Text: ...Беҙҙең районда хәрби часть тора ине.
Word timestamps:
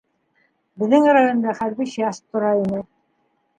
...Беҙҙең 0.83 1.05
районда 1.17 1.55
хәрби 1.61 1.89
часть 1.99 2.27
тора 2.33 2.57
ине. 2.65 2.83